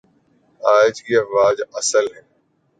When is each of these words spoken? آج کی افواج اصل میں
آج 0.61 0.95
کی 1.03 1.13
افواج 1.17 1.57
اصل 1.73 2.05
میں 2.13 2.21